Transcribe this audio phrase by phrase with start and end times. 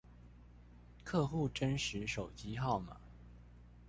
[1.03, 2.95] 客戶真實手機號碼